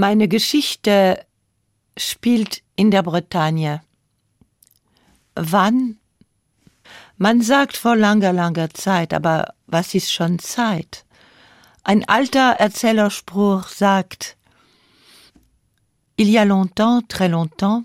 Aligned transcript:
Meine 0.00 0.28
Geschichte 0.28 1.26
spielt 1.94 2.62
in 2.74 2.90
der 2.90 3.02
Bretagne. 3.02 3.82
Wann? 5.34 5.98
Man 7.18 7.42
sagt 7.42 7.76
vor 7.76 7.96
langer, 7.96 8.32
langer 8.32 8.70
Zeit, 8.70 9.12
aber 9.12 9.52
was 9.66 9.94
ist 9.94 10.10
schon 10.10 10.38
Zeit? 10.38 11.04
Ein 11.84 12.08
alter 12.08 12.52
Erzählerspruch 12.52 13.68
sagt, 13.68 14.38
Il 16.16 16.30
y 16.30 16.38
a 16.38 16.44
longtemps, 16.44 17.02
très 17.06 17.28
longtemps, 17.28 17.84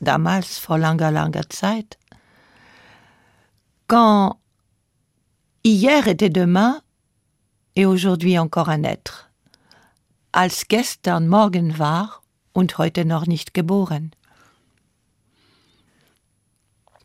damals 0.00 0.58
vor 0.58 0.78
langer, 0.78 1.12
langer 1.12 1.48
Zeit, 1.50 1.98
quand 3.86 4.40
hier 5.62 6.04
était 6.08 6.30
demain 6.30 6.82
et 7.76 7.86
aujourd'hui 7.86 8.40
encore 8.40 8.70
un 8.70 8.82
être, 8.82 9.30
als 10.34 10.66
gestern 10.66 11.28
Morgen 11.28 11.78
war 11.78 12.20
und 12.52 12.76
heute 12.78 13.04
noch 13.04 13.26
nicht 13.26 13.54
geboren. 13.54 14.10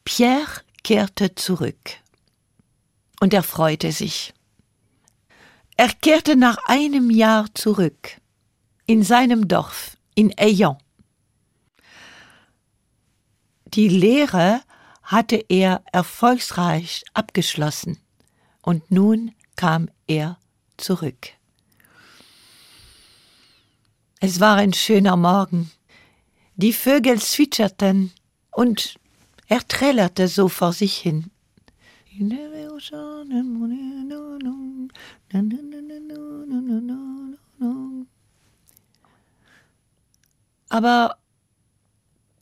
Pierre 0.03 0.61
kehrte 0.83 1.35
zurück 1.35 1.97
und 3.19 3.33
er 3.33 3.43
freute 3.43 3.91
sich. 3.91 4.33
Er 5.77 5.89
kehrte 5.89 6.35
nach 6.35 6.57
einem 6.65 7.11
Jahr 7.11 7.45
zurück 7.53 8.19
in 8.87 9.03
seinem 9.03 9.47
Dorf 9.47 9.95
in 10.15 10.33
Ayon. 10.39 10.77
Die 13.65 13.89
Lehre 13.89 14.61
hatte 15.03 15.45
er 15.49 15.83
erfolgreich 15.91 17.03
abgeschlossen 17.13 17.99
und 18.63 18.89
nun 18.89 19.35
kam 19.55 19.89
er 20.07 20.39
zurück. 20.77 21.38
Es 24.21 24.41
war 24.41 24.57
ein 24.57 24.73
schöner 24.73 25.15
Morgen. 25.15 25.71
Die 26.55 26.73
Vögel 26.73 27.21
zwitscherten 27.21 28.11
und 28.51 28.99
er 29.47 29.65
trällerte 29.65 30.27
so 30.27 30.49
vor 30.49 30.73
sich 30.73 30.97
hin. 30.97 31.31
Aber 40.67 41.17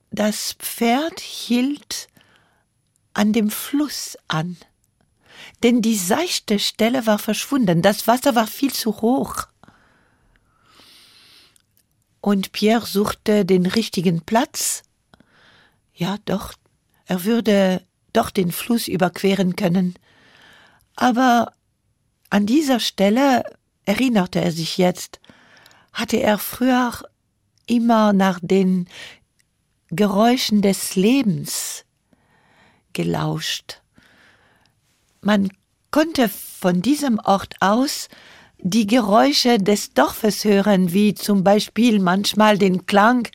das 0.10 0.54
Pferd 0.54 1.20
hielt 1.20 2.08
an 3.14 3.34
dem 3.34 3.52
Fluss 3.52 4.18
an, 4.28 4.58
denn 5.62 5.84
die 5.84 5.96
seichte 5.96 6.58
Stelle 6.58 7.06
war 7.06 7.20
verschwunden, 7.20 7.84
das 7.84 8.08
Wasser 8.08 8.34
war 8.34 8.48
viel 8.48 8.74
zu 8.74 9.00
hoch. 9.02 9.48
Und 12.28 12.52
Pierre 12.52 12.86
suchte 12.86 13.46
den 13.46 13.66
richtigen 13.66 14.20
Platz. 14.20 14.84
Ja, 15.94 16.18
doch, 16.26 16.56
er 17.06 17.24
würde 17.24 17.82
doch 18.12 18.32
den 18.32 18.52
Fluss 18.52 18.90
überqueren 18.90 19.56
können. 19.56 19.94
Aber 20.98 21.54
an 22.30 22.46
dieser 22.46 22.82
Stelle, 22.82 23.46
erinnerte 23.86 24.42
er 24.42 24.52
sich 24.52 24.78
jetzt, 24.78 25.22
hatte 25.94 26.18
er 26.18 26.38
früher 26.38 26.92
immer 27.66 28.12
nach 28.12 28.40
den 28.42 28.90
Geräuschen 29.92 30.62
des 30.62 30.98
Lebens 30.98 31.86
gelauscht. 32.92 33.82
Man 35.22 35.50
konnte 35.92 36.28
von 36.28 36.82
diesem 36.82 37.20
Ort 37.20 37.56
aus 37.62 38.10
die 38.60 38.88
Geräusche 38.88 39.58
des 39.60 39.94
Dorfes 39.94 40.44
hören, 40.44 40.92
wie 40.94 41.14
zum 41.14 41.44
Beispiel 41.44 42.00
manchmal 42.00 42.58
den 42.58 42.86
Klang 42.86 43.28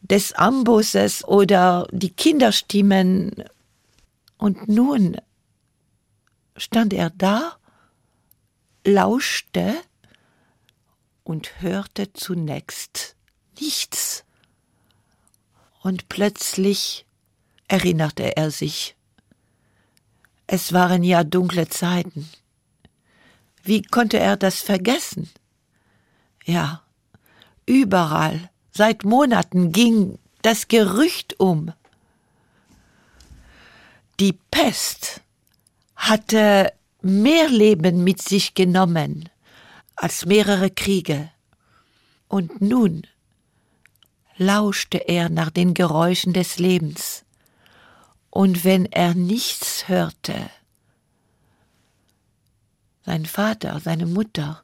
des 0.00 0.32
Ambusses 0.32 1.24
oder 1.24 1.86
die 1.92 2.10
Kinderstimmen. 2.10 3.44
Und 4.36 4.68
nun 4.68 5.16
stand 6.56 6.92
er 6.92 7.10
da, 7.10 7.56
lauschte 8.84 9.74
und 11.22 11.60
hörte 11.60 12.12
zunächst 12.12 13.16
nichts. 13.60 14.24
Und 15.82 16.08
plötzlich 16.08 17.06
erinnerte 17.68 18.36
er 18.36 18.50
sich. 18.50 18.96
Es 20.46 20.72
waren 20.72 21.02
ja 21.02 21.24
dunkle 21.24 21.68
Zeiten. 21.68 22.28
Wie 23.62 23.82
konnte 23.82 24.18
er 24.18 24.36
das 24.36 24.60
vergessen? 24.60 25.30
Ja, 26.44 26.82
überall, 27.66 28.50
seit 28.72 29.04
Monaten 29.04 29.72
ging 29.72 30.18
das 30.42 30.68
Gerücht 30.68 31.38
um. 31.38 31.72
Die 34.18 34.38
Pest 34.50 35.20
hatte 35.94 36.72
mehr 37.00 37.48
Leben 37.48 38.04
mit 38.04 38.20
sich 38.20 38.54
genommen 38.54 39.28
als 39.94 40.26
mehrere 40.26 40.70
Kriege. 40.70 41.30
Und 42.28 42.60
nun 42.60 43.06
lauschte 44.36 44.98
er 44.98 45.28
nach 45.28 45.50
den 45.50 45.74
Geräuschen 45.74 46.32
des 46.32 46.58
Lebens. 46.58 47.24
Und 48.30 48.64
wenn 48.64 48.86
er 48.86 49.14
nichts 49.14 49.88
hörte, 49.88 50.34
sein 53.04 53.26
Vater, 53.26 53.80
seine 53.80 54.06
Mutter, 54.06 54.62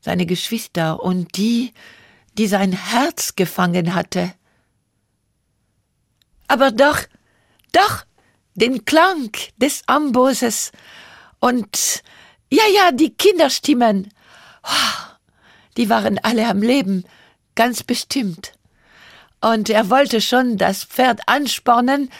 seine 0.00 0.26
Geschwister 0.26 1.02
und 1.02 1.36
die, 1.36 1.72
die 2.38 2.46
sein 2.46 2.72
Herz 2.72 3.36
gefangen 3.36 3.94
hatte. 3.94 4.32
Aber 6.48 6.70
doch, 6.70 7.00
doch, 7.72 8.04
den 8.54 8.84
Klang 8.84 9.30
des 9.56 9.82
Ambosses 9.86 10.72
und 11.40 12.02
ja, 12.50 12.62
ja, 12.74 12.92
die 12.92 13.14
Kinderstimmen, 13.14 14.12
die 15.76 15.88
waren 15.88 16.18
alle 16.20 16.46
am 16.46 16.62
Leben, 16.62 17.04
ganz 17.54 17.82
bestimmt. 17.82 18.52
Und 19.40 19.68
er 19.68 19.90
wollte 19.90 20.20
schon 20.20 20.56
das 20.56 20.84
Pferd 20.84 21.20
anspornen, 21.26 22.10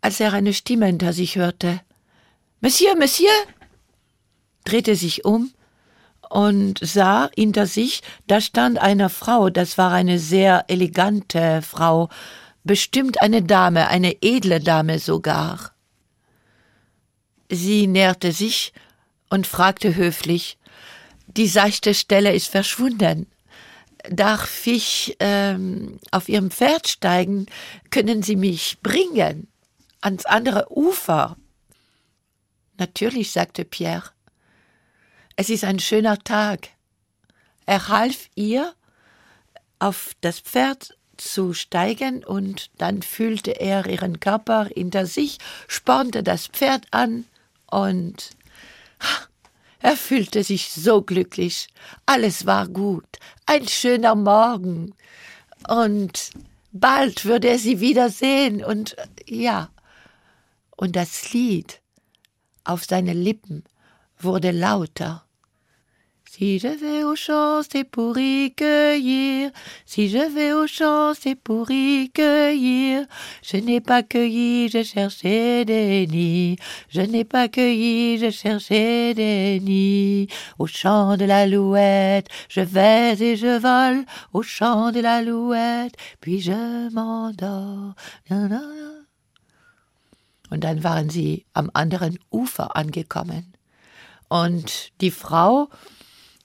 als 0.00 0.20
er 0.20 0.32
eine 0.32 0.54
Stimme 0.54 0.86
hinter 0.86 1.12
sich 1.12 1.36
hörte. 1.36 1.80
Monsieur, 2.60 2.96
Monsieur, 2.96 3.32
drehte 4.64 4.96
sich 4.96 5.24
um 5.24 5.52
und 6.28 6.78
sah 6.80 7.28
hinter 7.34 7.66
sich, 7.66 8.02
da 8.26 8.40
stand 8.40 8.78
eine 8.78 9.08
Frau, 9.08 9.50
das 9.50 9.76
war 9.78 9.92
eine 9.92 10.18
sehr 10.18 10.64
elegante 10.68 11.60
Frau, 11.62 12.08
bestimmt 12.62 13.20
eine 13.20 13.42
Dame, 13.42 13.88
eine 13.88 14.16
edle 14.22 14.60
Dame 14.60 14.98
sogar. 14.98 15.72
Sie 17.50 17.86
näherte 17.88 18.32
sich 18.32 18.72
und 19.28 19.46
fragte 19.46 19.96
höflich 19.96 20.56
Die 21.26 21.48
seichte 21.48 21.94
Stelle 21.94 22.32
ist 22.32 22.48
verschwunden. 22.48 23.26
Darf 24.08 24.66
ich 24.66 25.16
ähm, 25.20 25.98
auf 26.10 26.28
Ihrem 26.28 26.50
Pferd 26.50 26.88
steigen? 26.88 27.46
Können 27.90 28.22
Sie 28.22 28.36
mich 28.36 28.78
bringen 28.82 29.48
ans 30.00 30.24
andere 30.26 30.66
Ufer? 30.70 31.36
Natürlich, 32.78 33.32
sagte 33.32 33.64
Pierre. 33.64 34.10
Es 35.40 35.48
ist 35.48 35.64
ein 35.64 35.78
schöner 35.78 36.18
Tag. 36.18 36.68
Er 37.64 37.88
half 37.88 38.28
ihr, 38.34 38.74
auf 39.78 40.12
das 40.20 40.38
Pferd 40.38 40.98
zu 41.16 41.54
steigen, 41.54 42.22
und 42.22 42.70
dann 42.76 43.00
fühlte 43.00 43.52
er 43.58 43.86
ihren 43.86 44.20
Körper 44.20 44.66
hinter 44.66 45.06
sich, 45.06 45.38
spornte 45.66 46.22
das 46.22 46.48
Pferd 46.48 46.84
an, 46.90 47.24
und 47.70 48.36
er 49.80 49.96
fühlte 49.96 50.44
sich 50.44 50.72
so 50.72 51.00
glücklich. 51.00 51.68
Alles 52.04 52.44
war 52.44 52.68
gut, 52.68 53.08
ein 53.46 53.66
schöner 53.66 54.16
Morgen, 54.16 54.94
und 55.66 56.32
bald 56.70 57.24
würde 57.24 57.48
er 57.48 57.58
sie 57.58 57.80
wiedersehen, 57.80 58.62
und 58.62 58.94
ja, 59.26 59.70
und 60.76 60.96
das 60.96 61.32
Lied 61.32 61.80
auf 62.62 62.84
seine 62.84 63.14
Lippen 63.14 63.64
wurde 64.18 64.50
lauter. 64.50 65.24
Si 66.32 66.60
je 66.60 66.68
vais 66.68 67.02
au 67.02 67.16
champ, 67.16 67.60
c'est 67.68 67.82
pour 67.82 68.16
y 68.16 68.54
cueillir. 68.54 69.50
Si 69.84 70.08
je 70.08 70.32
vais 70.32 70.52
au 70.52 70.68
champ, 70.68 71.12
c'est 71.12 71.34
pour 71.34 71.68
y 71.72 72.08
cueillir. 72.14 73.04
Je 73.42 73.56
n'ai 73.56 73.80
pas 73.80 74.04
cueilli, 74.04 74.68
je 74.68 74.84
cherchais 74.84 75.64
des 75.64 76.06
nids. 76.06 76.56
Je 76.88 77.00
n'ai 77.00 77.24
pas 77.24 77.48
cueilli, 77.48 78.16
je 78.18 78.30
cherchais 78.30 79.12
des 79.12 79.58
nids. 79.58 80.28
Au 80.60 80.68
champ 80.68 81.16
de 81.16 81.24
l'alouette, 81.24 82.28
je 82.48 82.60
vais 82.60 83.20
et 83.20 83.34
je 83.34 83.58
vole. 83.58 84.04
Au 84.32 84.42
champ 84.42 84.92
de 84.92 85.00
l'alouette, 85.00 85.96
puis 86.20 86.38
je 86.40 86.88
m'endors. 86.94 87.94
Und 90.52 90.60
dann 90.60 90.84
waren 90.84 91.10
sie 91.10 91.44
am 91.54 91.70
anderen 91.72 92.20
Ufer 92.30 92.76
angekommen. 92.76 93.52
Und 94.28 94.92
die 95.00 95.10
Frau 95.10 95.68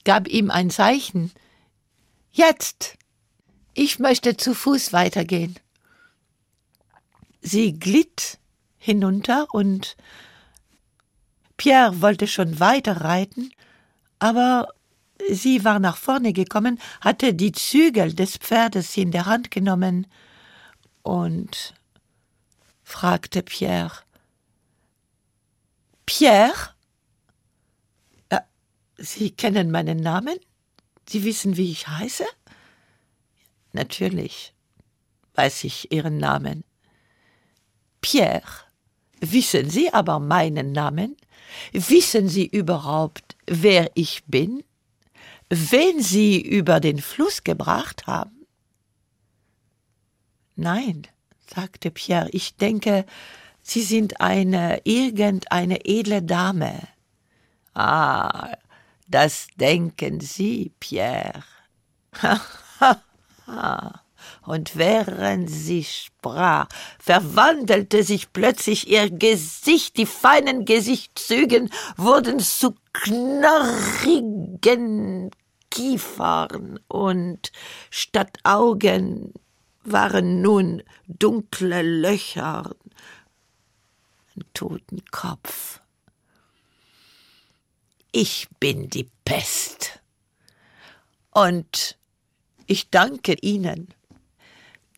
gab 0.05 0.27
ihm 0.27 0.49
ein 0.49 0.69
Zeichen. 0.69 1.31
Jetzt, 2.31 2.97
Ich 3.77 3.99
möchte 3.99 4.37
zu 4.37 4.53
Fuß 4.53 4.93
weitergehen. 4.93 5.55
Sie 7.41 7.77
glitt 7.77 8.39
hinunter 8.77 9.53
und 9.53 9.97
Pierre 11.57 12.01
wollte 12.01 12.27
schon 12.27 12.59
weiter 12.61 13.01
reiten, 13.01 13.51
aber 14.17 14.69
sie 15.29 15.65
war 15.65 15.79
nach 15.79 15.97
vorne 15.97 16.31
gekommen, 16.31 16.79
hatte 17.01 17.33
die 17.33 17.51
Zügel 17.51 18.13
des 18.13 18.37
Pferdes 18.37 18.95
in 18.95 19.11
der 19.11 19.25
Hand 19.25 19.51
genommen 19.51 20.07
und 21.03 21.73
fragte 22.83 23.43
Pierre. 23.43 24.03
Pierre? 26.05 26.74
Sie 28.97 29.31
kennen 29.31 29.71
meinen 29.71 29.97
Namen? 29.97 30.37
Sie 31.07 31.23
wissen, 31.23 31.57
wie 31.57 31.71
ich 31.71 31.87
heiße? 31.87 32.25
Natürlich 33.73 34.53
weiß 35.33 35.65
ich 35.65 35.91
Ihren 35.91 36.17
Namen. 36.17 36.63
Pierre. 38.01 38.43
Wissen 39.19 39.69
Sie 39.69 39.93
aber 39.93 40.19
meinen 40.19 40.71
Namen? 40.71 41.17
Wissen 41.73 42.29
Sie 42.29 42.45
überhaupt, 42.45 43.35
wer 43.47 43.91
ich 43.95 44.23
bin? 44.25 44.63
Wen 45.49 46.01
Sie 46.01 46.41
über 46.41 46.79
den 46.79 46.99
Fluss 46.99 47.43
gebracht 47.43 48.07
haben? 48.07 48.45
Nein, 50.55 51.07
sagte 51.53 51.91
Pierre, 51.91 52.29
ich 52.31 52.55
denke, 52.55 53.05
Sie 53.61 53.81
sind 53.81 54.21
eine 54.21 54.81
irgendeine 54.83 55.85
edle 55.85 56.21
Dame. 56.21 56.87
Ah, 57.73 58.55
das 59.07 59.47
denken 59.55 60.19
Sie, 60.19 60.71
Pierre. 60.79 61.43
Und 64.45 64.75
während 64.75 65.49
sie 65.49 65.83
sprach, 65.83 66.67
verwandelte 66.99 68.03
sich 68.03 68.31
plötzlich 68.31 68.87
ihr 68.89 69.09
Gesicht, 69.09 69.97
die 69.97 70.05
feinen 70.05 70.65
Gesichtszügen 70.65 71.71
wurden 71.97 72.39
zu 72.39 72.75
knorrigen 72.93 74.51
Kiefern 75.71 76.79
und 76.87 77.51
statt 77.89 78.37
Augen 78.43 79.33
waren 79.83 80.41
nun 80.41 80.83
dunkle 81.07 81.81
Löcher, 81.81 82.75
ein 84.35 84.45
toten 84.53 85.03
Kopf. 85.11 85.81
Ich 88.17 88.47
bin 88.61 88.89
die 88.89 89.09
Pest. 89.25 89.99
Und 91.31 91.97
ich 92.65 92.89
danke 92.89 93.33
Ihnen 93.41 93.93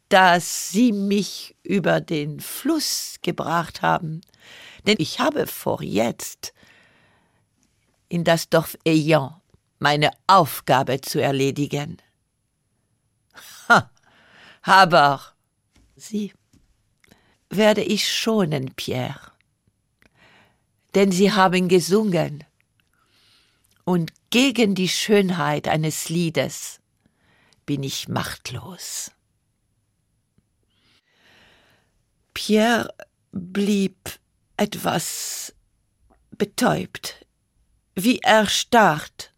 dass 0.09 0.69
Sie 0.69 0.91
mich 0.91 1.55
über 1.63 1.99
den 1.99 2.39
Fluss 2.39 3.17
gebracht 3.21 3.81
haben, 3.81 4.21
denn 4.85 4.95
ich 4.99 5.19
habe 5.19 5.47
vor 5.47 5.81
jetzt 5.81 6.53
in 8.07 8.23
das 8.23 8.49
Dorf 8.49 8.77
Eyan 8.87 9.35
meine 9.79 10.11
Aufgabe 10.27 11.01
zu 11.01 11.21
erledigen. 11.21 11.97
Ha, 13.67 13.91
aber 14.61 15.21
Sie 15.95 16.33
werde 17.49 17.83
ich 17.83 18.09
schonen, 18.09 18.73
Pierre, 18.75 19.31
denn 20.95 21.11
Sie 21.11 21.33
haben 21.33 21.67
gesungen 21.67 22.45
und 23.87 24.11
gegen 24.31 24.75
die 24.75 24.89
Schönheit 24.89 25.69
eines 25.69 26.09
Liedes 26.09 26.81
bin 27.65 27.83
ich 27.83 28.09
machtlos. 28.09 29.11
Pierre 32.33 32.93
blieb 33.31 34.19
etwas 34.57 35.55
betäubt, 36.31 37.25
wie 37.95 38.19
erstarrt. 38.19 39.33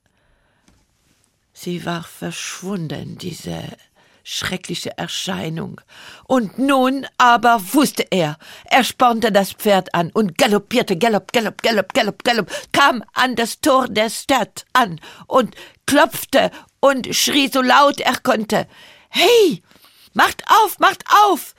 Sie 1.54 1.86
war 1.86 2.04
verschwunden, 2.04 3.20
diese 3.20 3.78
schreckliche 4.24 4.98
Erscheinung. 4.98 5.82
Und 6.26 6.58
nun 6.60 7.06
aber 7.18 7.62
wusste 7.74 8.06
er. 8.12 8.38
Er 8.66 8.84
spornte 8.84 9.32
das 9.32 9.54
Pferd 9.54 9.94
an 9.94 10.12
und 10.12 10.38
galoppierte, 10.38 10.98
galopp, 10.98 11.32
galopp, 11.32 11.62
galopp, 11.62 11.94
galopp, 11.94 12.24
galopp, 12.24 12.52
kam 12.72 13.04
an 13.14 13.36
das 13.36 13.62
Tor 13.62 13.88
der 13.88 14.10
Stadt 14.10 14.66
an 14.74 15.00
und 15.28 15.56
klopfte 15.86 16.52
und 16.80 17.16
schrie 17.16 17.50
so 17.52 17.62
laut 17.62 18.00
er 18.00 18.18
konnte. 18.20 18.68
Hey, 19.10 19.64
macht 20.14 20.44
auf, 20.48 20.80
macht 20.80 21.04
auf! 21.26 21.56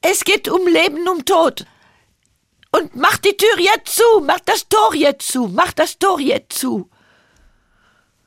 Es 0.00 0.24
geht 0.24 0.48
um 0.48 0.66
Leben, 0.66 1.08
um 1.08 1.24
Tod. 1.24 1.66
Und 2.72 2.96
mach 2.96 3.18
die 3.18 3.36
Tür 3.36 3.60
jetzt 3.60 3.96
zu, 3.96 4.20
mach 4.24 4.40
das 4.40 4.68
Tor 4.68 4.94
jetzt 4.94 5.30
zu, 5.30 5.46
mach 5.46 5.72
das 5.72 5.98
Tor 5.98 6.18
jetzt 6.20 6.58
zu. 6.58 6.90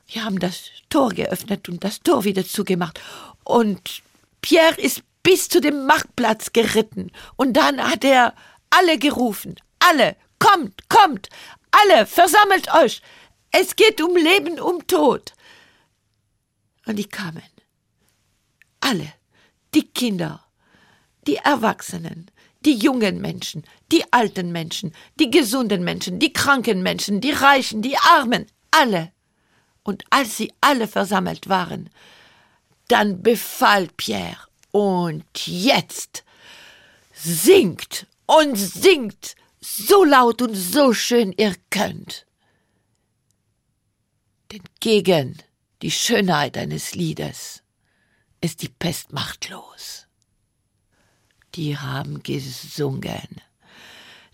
Wir 0.08 0.24
haben 0.24 0.38
das 0.38 0.70
Tor 0.88 1.10
geöffnet 1.10 1.68
und 1.68 1.82
das 1.82 2.00
Tor 2.00 2.24
wieder 2.24 2.46
zugemacht. 2.46 3.00
Und 3.46 4.02
Pierre 4.42 4.80
ist 4.80 5.02
bis 5.22 5.48
zu 5.48 5.60
dem 5.60 5.86
Marktplatz 5.86 6.52
geritten. 6.52 7.12
Und 7.36 7.52
dann 7.52 7.80
hat 7.80 8.02
er 8.02 8.34
alle 8.70 8.98
gerufen. 8.98 9.54
Alle, 9.78 10.16
kommt, 10.40 10.88
kommt, 10.88 11.28
alle, 11.70 12.06
versammelt 12.06 12.74
euch. 12.74 13.00
Es 13.52 13.76
geht 13.76 14.02
um 14.02 14.16
Leben, 14.16 14.58
um 14.58 14.84
Tod. 14.88 15.32
Und 16.86 16.96
die 16.96 17.04
kamen. 17.04 17.42
Alle, 18.80 19.12
die 19.74 19.86
Kinder, 19.86 20.44
die 21.28 21.36
Erwachsenen, 21.36 22.28
die 22.64 22.74
jungen 22.74 23.20
Menschen, 23.20 23.62
die 23.92 24.12
alten 24.12 24.50
Menschen, 24.50 24.92
die 25.20 25.30
gesunden 25.30 25.84
Menschen, 25.84 26.18
die 26.18 26.32
kranken 26.32 26.82
Menschen, 26.82 27.20
die 27.20 27.30
Reichen, 27.30 27.80
die 27.80 27.96
Armen, 27.96 28.46
alle. 28.72 29.12
Und 29.84 30.02
als 30.10 30.36
sie 30.36 30.52
alle 30.60 30.88
versammelt 30.88 31.48
waren, 31.48 31.90
dann 32.88 33.22
befahl 33.22 33.88
Pierre, 33.96 34.48
und 34.70 35.24
jetzt 35.46 36.24
singt 37.12 38.06
und 38.26 38.56
singt 38.56 39.34
so 39.60 40.04
laut 40.04 40.42
und 40.42 40.54
so 40.54 40.92
schön 40.92 41.32
ihr 41.36 41.54
könnt. 41.70 42.26
Denn 44.52 44.62
gegen 44.80 45.38
die 45.82 45.90
Schönheit 45.90 46.56
eines 46.56 46.94
Liedes 46.94 47.62
ist 48.40 48.62
die 48.62 48.68
Pest 48.68 49.12
machtlos 49.12 50.06
die 51.56 51.78
haben 51.78 52.22
gesungen. 52.22 53.40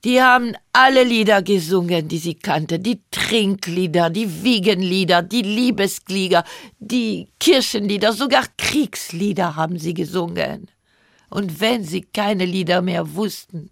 Die 0.05 0.21
haben 0.21 0.57
alle 0.73 1.05
Lieder 1.05 1.43
gesungen, 1.43 2.09
die 2.09 2.19
sie 2.19 2.35
kannte, 2.35 2.81
die 2.81 3.01
Trinklieder, 3.13 4.11
die 4.11 4.43
Wiegenlieder, 4.43 5.23
die 5.23 5.43
Liebeslieder, 5.43 6.45
die 6.81 7.29
Kirchenlieder, 7.39 8.13
sogar 8.13 8.47
Kriegslieder 8.59 9.55
haben 9.55 9.79
sie 9.79 9.95
gesungen. 9.95 10.69
Und 11.31 11.61
wenn 11.61 11.85
sie 11.85 12.03
keine 12.03 12.45
Lieder 12.45 12.83
mehr 12.83 13.15
wussten, 13.15 13.71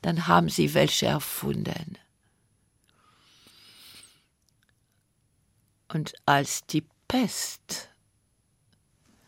dann 0.00 0.26
haben 0.26 0.48
sie 0.48 0.72
welche 0.72 1.06
erfunden. 1.06 1.98
Und 5.92 6.14
als 6.24 6.64
die 6.66 6.84
Pest 7.06 7.90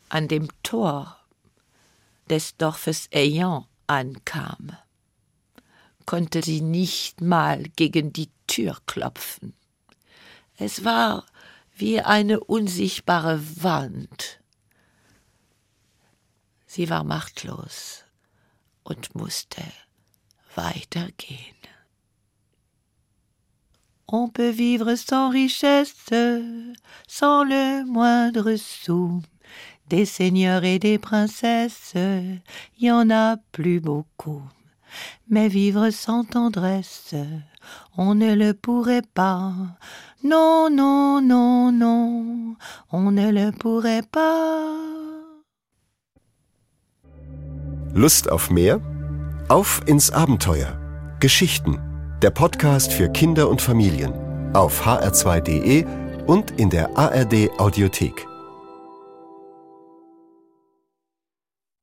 an 0.08 0.28
dem 0.28 0.48
Tor 0.62 1.18
des 2.30 2.56
Dorfes 2.56 3.08
Eyan 3.12 3.66
ankam, 3.86 4.76
konnte 6.12 6.42
sie 6.42 6.60
nicht 6.60 7.22
mal 7.22 7.62
gegen 7.74 8.12
die 8.12 8.28
Tür 8.46 8.76
klopfen. 8.84 9.54
Es 10.58 10.84
war 10.84 11.24
wie 11.74 12.02
eine 12.02 12.38
unsichtbare 12.40 13.40
Wand. 13.62 14.38
Sie 16.66 16.90
war 16.90 17.02
machtlos 17.02 18.04
und 18.82 19.14
musste 19.14 19.62
weitergehen. 20.54 21.56
On 24.06 24.28
peut 24.28 24.58
vivre 24.58 24.98
sans 24.98 25.32
richesse, 25.32 26.74
sans 27.08 27.48
le 27.48 27.86
moindre 27.86 28.58
sou. 28.58 29.22
Des 29.90 30.04
seigneurs 30.04 30.64
et 30.64 30.78
des 30.78 30.98
princesses, 30.98 31.94
y 32.78 32.90
en 32.90 33.10
a 33.10 33.38
plus 33.50 33.80
beaucoup. 33.80 34.42
Mais 35.28 35.48
vivre 35.48 35.90
sans 35.90 36.24
tendresse, 36.24 37.14
on 37.96 38.14
ne 38.14 38.34
le 38.34 38.54
pourrait 38.54 39.06
pas. 39.14 39.52
Non, 40.24 40.68
non, 40.70 41.20
non, 41.20 41.72
non, 41.72 42.56
on 42.90 43.10
ne 43.10 43.30
le 43.30 43.50
pourrait 43.52 44.02
pas. 44.10 44.92
Lust 47.94 48.30
auf 48.30 48.50
mehr? 48.50 48.80
Auf 49.48 49.80
ins 49.86 50.10
Abenteuer. 50.10 50.78
Geschichten. 51.20 51.78
Der 52.22 52.30
Podcast 52.30 52.92
für 52.92 53.08
Kinder 53.10 53.48
und 53.48 53.60
Familien. 53.60 54.12
Auf 54.54 54.86
hr2.de 54.86 55.84
und 56.26 56.52
in 56.52 56.70
der 56.70 56.96
ARD 56.96 57.50
Audiothek. 57.58 58.31